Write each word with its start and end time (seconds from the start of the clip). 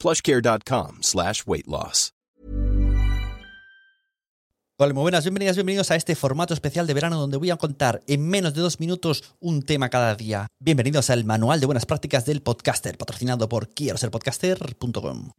plushcare.com 0.00 1.02
slash 1.02 1.44
weight 1.46 1.66
loss. 1.66 2.12
Hola, 4.82 4.94
muy 4.94 5.02
buenas, 5.02 5.24
bienvenidas, 5.24 5.56
bienvenidos 5.56 5.90
a 5.90 5.96
este 5.96 6.14
formato 6.14 6.54
especial 6.54 6.86
de 6.86 6.94
verano 6.94 7.20
donde 7.20 7.36
voy 7.36 7.50
a 7.50 7.56
contar 7.56 8.02
en 8.06 8.26
menos 8.26 8.54
de 8.54 8.62
dos 8.62 8.80
minutos 8.80 9.34
un 9.38 9.60
tema 9.60 9.90
cada 9.90 10.14
día. 10.14 10.46
Bienvenidos 10.58 11.10
al 11.10 11.26
Manual 11.26 11.60
de 11.60 11.66
Buenas 11.66 11.84
Prácticas 11.84 12.24
del 12.24 12.40
Podcaster, 12.40 12.96
patrocinado 12.96 13.46
por 13.46 13.68
quiero 13.68 13.98
ser 13.98 14.10
podcaster.com. 14.10 15.32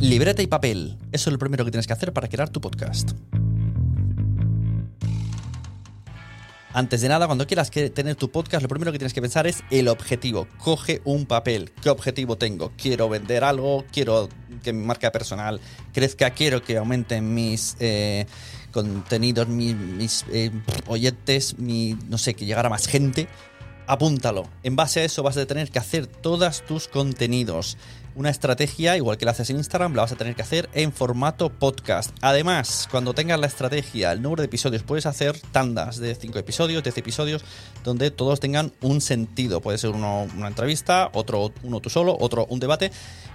Libreta 0.00 0.42
y 0.42 0.48
papel. 0.48 0.98
Eso 1.12 1.30
es 1.30 1.32
lo 1.32 1.38
primero 1.38 1.64
que 1.64 1.70
tienes 1.70 1.86
que 1.86 1.92
hacer 1.92 2.12
para 2.12 2.26
crear 2.26 2.48
tu 2.48 2.60
podcast. 2.60 3.12
Antes 6.72 7.00
de 7.00 7.08
nada, 7.08 7.26
cuando 7.26 7.48
quieras 7.48 7.68
tener 7.70 8.14
tu 8.14 8.30
podcast, 8.30 8.62
lo 8.62 8.68
primero 8.68 8.92
que 8.92 8.98
tienes 8.98 9.12
que 9.12 9.20
pensar 9.20 9.48
es 9.48 9.64
el 9.72 9.88
objetivo. 9.88 10.46
Coge 10.58 11.00
un 11.04 11.26
papel. 11.26 11.72
¿Qué 11.82 11.90
objetivo 11.90 12.38
tengo? 12.38 12.70
Quiero 12.76 13.08
vender 13.08 13.42
algo, 13.42 13.84
quiero 13.90 14.28
que 14.62 14.72
mi 14.72 14.86
marca 14.86 15.10
personal 15.10 15.60
crezca, 15.92 16.30
quiero 16.30 16.62
que 16.62 16.76
aumenten 16.76 17.34
mis 17.34 17.76
eh, 17.80 18.26
contenidos, 18.70 19.48
mis, 19.48 19.74
mis 19.74 20.24
eh, 20.32 20.52
oyentes, 20.86 21.58
mi, 21.58 21.98
no 22.08 22.18
sé, 22.18 22.34
que 22.34 22.46
llegara 22.46 22.68
más 22.68 22.86
gente. 22.86 23.26
Apúntalo. 23.90 24.44
En 24.62 24.76
base 24.76 25.00
a 25.00 25.04
eso 25.04 25.24
vas 25.24 25.36
a 25.36 25.46
tener 25.46 25.68
que 25.68 25.80
hacer 25.80 26.06
todos 26.06 26.62
tus 26.64 26.86
contenidos 26.86 27.76
una 28.14 28.30
estrategia, 28.30 28.96
igual 28.96 29.16
que 29.16 29.24
la 29.24 29.30
haces 29.30 29.50
en 29.50 29.56
Instagram, 29.56 29.94
la 29.94 30.02
vas 30.02 30.12
a 30.12 30.16
tener 30.16 30.34
que 30.34 30.42
hacer 30.42 30.68
en 30.74 30.92
formato 30.92 31.48
podcast. 31.48 32.14
Además, 32.20 32.88
cuando 32.90 33.14
tengas 33.14 33.40
la 33.40 33.46
estrategia, 33.46 34.12
el 34.12 34.20
número 34.20 34.42
de 34.42 34.46
episodios, 34.46 34.82
puedes 34.82 35.06
hacer 35.06 35.38
tandas 35.52 35.98
de 35.98 36.14
5 36.14 36.38
episodios, 36.38 36.82
10 36.82 36.98
episodios, 36.98 37.44
donde 37.84 38.10
todos 38.10 38.40
tengan 38.40 38.72
un 38.82 39.00
sentido. 39.00 39.60
Puede 39.60 39.78
ser 39.78 39.90
uno 39.90 40.28
una 40.36 40.48
entrevista, 40.48 41.10
otro 41.14 41.52
uno 41.62 41.80
tú 41.80 41.88
solo, 41.88 42.16
otro 42.20 42.46
un 42.50 42.60
debate, 42.60 42.90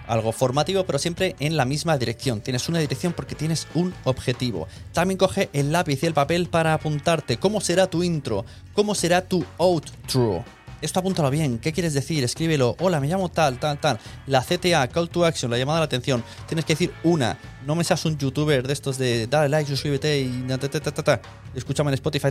algo 0.08 0.32
formativo, 0.32 0.86
pero 0.86 1.00
siempre 1.00 1.36
en 1.40 1.58
la 1.58 1.66
misma 1.66 1.98
dirección. 1.98 2.42
Tienes 2.42 2.70
una 2.70 2.80
dirección 2.80 3.14
porque 3.14 3.36
tienes 3.36 3.68
un 3.74 3.94
objetivo. 4.04 4.68
También 4.94 5.18
coge 5.18 5.50
el 5.54 5.72
lápiz 5.72 6.04
y 6.04 6.06
el 6.06 6.14
papel 6.14 6.48
para 6.48 6.74
apuntarte 6.74 7.38
cómo 7.38 7.60
será 7.60 7.88
tu 7.88 8.04
intro, 8.04 8.46
cómo 8.74 8.94
será 8.94 9.26
tu 9.26 9.44
outro 9.58 10.45
esto 10.82 11.00
apúntalo 11.00 11.30
bien. 11.30 11.60
¿Qué 11.60 11.74
quieres 11.74 11.94
decir? 11.94 12.24
Escríbelo. 12.24 12.76
Hola, 12.80 13.00
me 13.00 13.08
llamo 13.08 13.30
tal, 13.30 13.60
tal, 13.60 13.80
tal. 13.80 14.00
La 14.28 14.44
CTA, 14.44 14.88
Call 14.88 15.10
to 15.10 15.26
Action, 15.26 15.50
la 15.50 15.58
llamada 15.58 15.80
a 15.80 15.82
la 15.82 15.86
atención. 15.86 16.24
Tienes 16.48 16.66
que 16.66 16.74
decir 16.74 16.94
una. 17.04 17.38
No 17.66 17.76
me 17.76 17.84
seas 17.84 18.06
un 18.06 18.18
youtuber 18.18 18.66
de 18.68 18.74
estos 18.74 18.98
de 18.98 19.28
dale 19.28 19.50
like, 19.50 19.70
suscríbete 19.70 20.20
y 20.20 20.46
ta, 20.48 20.58
ta, 20.58 20.80
ta, 20.80 20.92
ta, 20.92 21.22
escúchame 21.56 21.90
en 21.90 21.96
Spotify. 21.96 22.28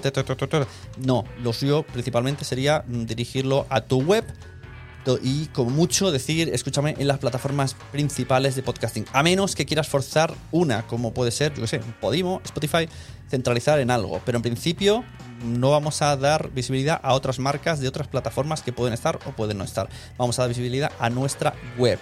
No, 0.98 1.24
lo 1.42 1.52
suyo 1.52 1.82
principalmente 1.82 2.44
sería 2.44 2.84
dirigirlo 2.86 3.66
a 3.68 3.80
tu 3.80 4.00
web 4.00 4.24
y 5.22 5.46
como 5.46 5.70
mucho 5.70 6.10
decir, 6.10 6.48
escúchame 6.48 6.94
en 6.98 7.08
las 7.08 7.18
plataformas 7.18 7.76
principales 7.92 8.56
de 8.56 8.62
podcasting. 8.62 9.04
A 9.12 9.22
menos 9.22 9.54
que 9.54 9.66
quieras 9.66 9.88
forzar 9.88 10.34
una, 10.50 10.86
como 10.86 11.12
puede 11.12 11.30
ser, 11.30 11.54
yo 11.54 11.62
qué 11.62 11.68
sé, 11.68 11.80
Podimo, 12.00 12.40
Spotify, 12.44 12.88
centralizar 13.28 13.78
en 13.80 13.90
algo. 13.90 14.20
Pero 14.24 14.36
en 14.36 14.42
principio 14.42 15.04
no 15.44 15.70
vamos 15.70 16.00
a 16.02 16.16
dar 16.16 16.50
visibilidad 16.50 17.00
a 17.02 17.14
otras 17.14 17.38
marcas 17.38 17.80
de 17.80 17.88
otras 17.88 18.08
plataformas 18.08 18.62
que 18.62 18.72
pueden 18.72 18.94
estar 18.94 19.18
o 19.26 19.32
pueden 19.32 19.58
no 19.58 19.64
estar. 19.64 19.88
Vamos 20.16 20.38
a 20.38 20.42
dar 20.42 20.48
visibilidad 20.48 20.90
a 20.98 21.10
nuestra 21.10 21.54
web. 21.78 21.98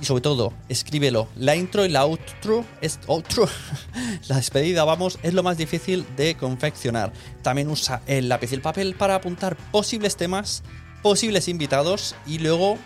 Y 0.00 0.04
sobre 0.04 0.22
todo, 0.22 0.52
escríbelo. 0.68 1.28
La 1.36 1.54
intro 1.54 1.84
y 1.84 1.88
la 1.88 2.04
outro, 2.04 2.64
es 2.80 2.98
outro, 3.06 3.48
la 4.28 4.36
despedida, 4.36 4.82
vamos, 4.82 5.16
es 5.22 5.32
lo 5.32 5.44
más 5.44 5.56
difícil 5.56 6.04
de 6.16 6.34
confeccionar. 6.34 7.12
También 7.42 7.68
usa 7.68 8.02
el 8.08 8.28
lápiz 8.28 8.50
y 8.50 8.56
el 8.56 8.62
papel 8.62 8.96
para 8.96 9.14
apuntar 9.14 9.56
posibles 9.70 10.16
temas, 10.16 10.64
posibles 11.02 11.48
invitados 11.48 12.14
y 12.26 12.38
luego 12.38 12.78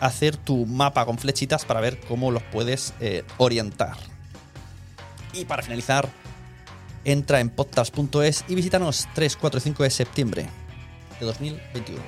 hacer 0.00 0.36
tu 0.36 0.66
mapa 0.66 1.06
con 1.06 1.18
flechitas 1.18 1.64
para 1.64 1.80
ver 1.80 1.98
cómo 2.00 2.30
los 2.30 2.42
puedes 2.42 2.94
eh, 3.00 3.24
orientar. 3.38 3.96
Y 5.32 5.44
para 5.44 5.62
finalizar, 5.62 6.08
entra 7.04 7.40
en 7.40 7.50
podcast.es 7.50 8.44
y 8.48 8.54
visítanos 8.54 9.08
3, 9.14 9.36
4 9.36 9.58
y 9.58 9.62
5 9.62 9.82
de 9.82 9.90
septiembre 9.90 10.46
de 11.20 11.26
2021. 11.26 12.02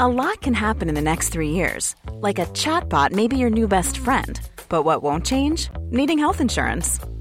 A 0.00 0.08
lot 0.08 0.40
can 0.40 0.54
happen 0.54 0.88
in 0.88 0.96
the 0.96 1.00
next 1.00 1.28
three 1.28 1.50
years. 1.50 1.94
Like 2.20 2.40
a 2.40 2.46
chatbot 2.46 3.12
may 3.12 3.28
be 3.28 3.36
your 3.36 3.50
new 3.50 3.68
best 3.68 3.96
friend. 3.96 4.40
But 4.68 4.82
what 4.82 5.04
won't 5.04 5.24
change? 5.24 5.70
Needing 5.90 6.18
health 6.18 6.40
insurance. 6.40 6.98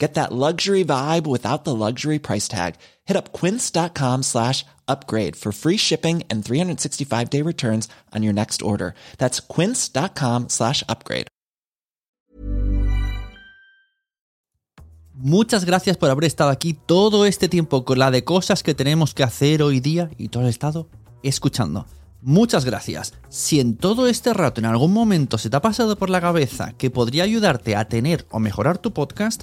Get 0.00 0.14
that 0.14 0.32
luxury 0.32 0.82
vibe 0.82 1.26
without 1.26 1.64
the 1.64 1.74
luxury 1.74 2.18
price 2.18 2.48
tag. 2.48 2.76
Hit 3.04 3.18
up 3.18 3.34
quince.com 3.34 4.22
slash 4.22 4.64
upgrade 4.88 5.36
for 5.36 5.52
free 5.52 5.76
shipping 5.76 6.22
and 6.30 6.42
365 6.42 7.28
day 7.28 7.42
returns 7.42 7.86
on 8.16 8.22
your 8.22 8.32
next 8.32 8.62
order. 8.62 8.94
That's 9.18 9.40
quince.com 9.40 10.48
slash 10.48 10.82
upgrade. 10.88 11.26
Muchas 15.22 15.66
gracias 15.66 15.98
por 15.98 16.08
haber 16.08 16.24
estado 16.24 16.48
aquí 16.48 16.72
todo 16.72 17.26
este 17.26 17.50
tiempo 17.50 17.84
con 17.84 17.98
la 17.98 18.10
de 18.10 18.24
cosas 18.24 18.62
que 18.62 18.74
tenemos 18.74 19.12
que 19.12 19.22
hacer 19.22 19.62
hoy 19.62 19.80
día 19.80 20.08
y 20.16 20.28
todo 20.28 20.44
el 20.44 20.48
estado 20.48 20.88
escuchando. 21.22 21.84
Muchas 22.22 22.64
gracias. 22.64 23.12
Si 23.28 23.60
en 23.60 23.76
todo 23.76 24.06
este 24.06 24.32
rato 24.32 24.62
en 24.62 24.64
algún 24.64 24.94
momento 24.94 25.36
se 25.36 25.50
te 25.50 25.56
ha 25.58 25.60
pasado 25.60 25.96
por 25.96 26.08
la 26.08 26.22
cabeza 26.22 26.72
que 26.78 26.88
podría 26.88 27.24
ayudarte 27.24 27.76
a 27.76 27.86
tener 27.86 28.26
o 28.30 28.38
mejorar 28.38 28.78
tu 28.78 28.94
podcast, 28.94 29.42